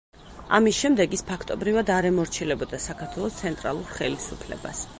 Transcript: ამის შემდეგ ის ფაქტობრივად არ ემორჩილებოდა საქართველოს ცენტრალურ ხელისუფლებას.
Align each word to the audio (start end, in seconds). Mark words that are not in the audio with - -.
ამის 0.59 0.77
შემდეგ 0.85 1.11
ის 1.17 1.23
ფაქტობრივად 1.27 1.91
არ 1.97 2.07
ემორჩილებოდა 2.11 2.79
საქართველოს 2.87 3.39
ცენტრალურ 3.43 3.93
ხელისუფლებას. 3.99 4.83